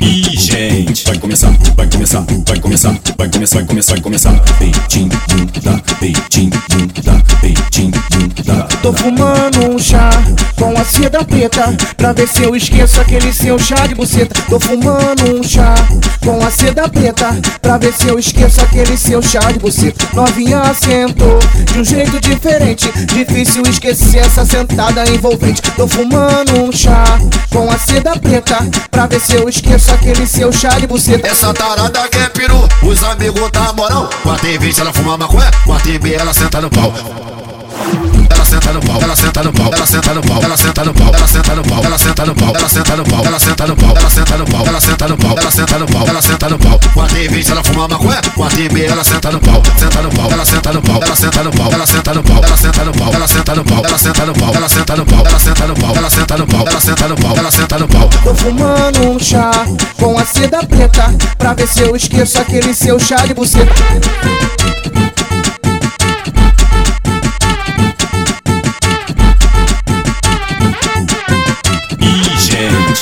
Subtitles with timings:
[0.00, 4.40] E gente, vai começar, vai começar, vai começar, vai começar, vai começar, vai começar.
[4.58, 5.08] Peitinho
[5.62, 6.50] da, peitinho
[7.02, 7.90] da, peitinho
[8.44, 8.62] da.
[8.80, 10.10] Tô fumando um chá
[10.58, 14.34] com a seda preta Pra ver se eu esqueço aquele seu chá de buceta.
[14.48, 15.74] Tô fumando um chá
[16.24, 20.06] com a seda preta Pra ver se eu esqueço aquele seu chá de buceta.
[20.12, 21.38] Novinha sentou
[21.72, 25.62] de um jeito diferente Difícil esquecer essa sentada envolvente.
[25.76, 27.04] Tô fumando um chá
[27.50, 28.58] com a seda preta
[28.90, 31.26] Pra ver se eu esqueço aquele seu chá de buceta.
[31.28, 35.50] Essa tarada que é peru, os amigos tá moral 4 e 20 ela fuma maconha,
[35.64, 36.92] 4 e meia ela senta no pau
[38.48, 41.12] senta no pau, ela senta no pau, ela senta no pau, ela senta no pau,
[41.14, 43.74] ela senta no pau, ela senta no pau, ela senta no pau, ela senta no
[43.76, 46.48] pau, ela senta no pau, ela senta no pau, ela senta no pau, ela senta
[46.48, 46.80] no pau.
[46.94, 50.08] Quatro e vinte ela fuma maconha, quatro e meia ela senta no pau, senta no
[50.10, 52.84] pau, ela senta no pau, ela senta no pau, ela senta no pau, ela senta
[52.84, 55.38] no pau, ela senta no pau, ela senta no pau, ela senta no pau, ela
[55.38, 58.10] senta no pau, ela senta no pau, ela senta no pau, ela senta no pau.
[58.24, 59.50] Tô fumando um chá
[59.98, 63.72] com a seda preta Pra ver se eu esqueço aquele seu chá de buceta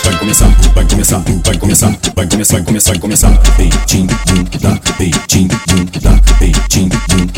[0.04, 3.30] vai começar, vai começar, vai começar, vai começar, vai começar, vai começar.
[3.56, 4.06] Peitinho
[4.60, 5.48] da, peitinho
[6.02, 6.90] da, peitinho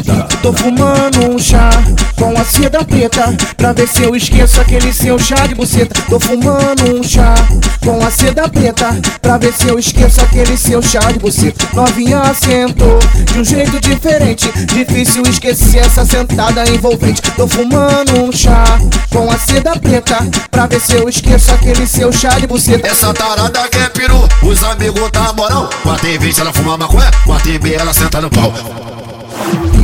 [0.05, 0.23] da.
[0.43, 1.58] Tô fumando um chá
[2.19, 5.95] com a seda preta Pra ver se eu esqueço aquele seu chá de buceta.
[6.09, 7.35] Tô fumando um chá
[7.85, 11.67] com a seda preta Pra ver se eu esqueço aquele seu chá de buceta.
[11.73, 17.23] Novinha sentou de um jeito diferente Difícil esquecer essa sentada envolvente.
[17.37, 18.65] Tô fumando um chá
[19.11, 20.19] com a seda preta
[20.51, 22.87] Pra ver se eu esqueço aquele seu chá de buceta.
[22.87, 27.11] Essa tarada que é peru, os amigos tá moral 4 e 20 ela fuma maconha,
[27.25, 28.53] 4 e meia ela senta no pau.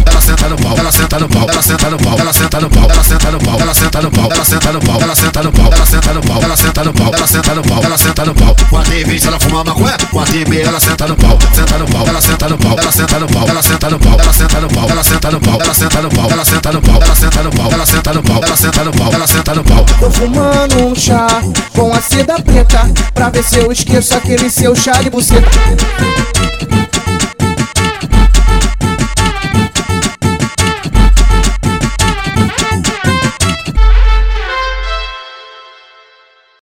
[0.06, 2.68] Ela senta no pau, ela senta no pau, ela senta no pau, ela senta no
[2.68, 5.42] pau, ela senta no pau, ela senta no pau, ela senta no pau, ela senta
[5.42, 7.96] no pau, ela senta no pau, ela senta no pau, ela senta no pau, ela
[7.96, 8.56] senta no pau.
[8.68, 11.86] Quatro e vinte ela fuma maconha, quatro e meia ela senta no pau, senta no
[11.86, 14.60] pau, ela senta no pau, ela senta no pau, ela senta no pau, ela senta
[14.60, 17.14] no pau, ela senta no pau, ela senta no pau, ela senta no pau, ela
[17.24, 19.86] senta no pau, ela senta no pau, ela senta no pau, ela senta no pau.
[20.01, 21.27] Tô fumando um chá
[21.72, 25.48] com a seda preta Pra ver se eu esqueço aquele seu chá de buceta